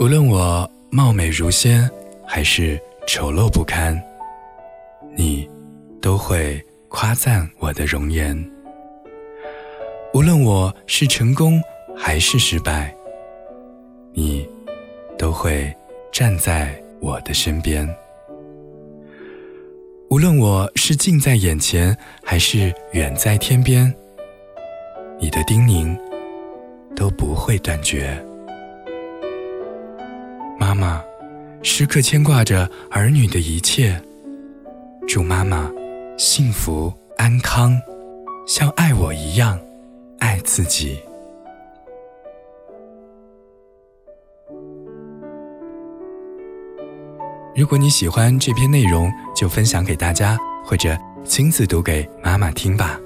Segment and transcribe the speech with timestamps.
[0.00, 1.86] 无论我貌美如仙，
[2.26, 4.02] 还是丑陋不堪，
[5.14, 5.46] 你
[6.00, 6.58] 都会
[6.88, 8.34] 夸赞我的容颜。
[10.14, 11.60] 无论我是成功
[11.94, 12.96] 还是失败，
[14.14, 14.48] 你
[15.18, 15.70] 都会
[16.10, 17.86] 站在我的身边。
[20.08, 21.94] 无论我是近在眼前
[22.24, 23.94] 还是远在天边，
[25.20, 25.94] 你的叮咛
[26.96, 28.18] 都不会断绝。
[30.70, 31.02] 妈妈
[31.64, 34.00] 时刻牵挂着儿女的一切，
[35.08, 35.68] 祝妈妈
[36.16, 37.76] 幸福安康，
[38.46, 39.58] 像爱我一样
[40.20, 41.00] 爱自己。
[47.56, 52.96] 如果你喜欢这篇内容，就分享给大家，或者亲自读给妈妈听吧。